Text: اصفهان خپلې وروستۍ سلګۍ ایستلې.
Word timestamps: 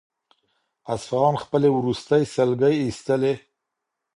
اصفهان 0.93 1.35
خپلې 1.43 1.69
وروستۍ 1.77 2.23
سلګۍ 2.35 2.75
ایستلې. 2.85 3.33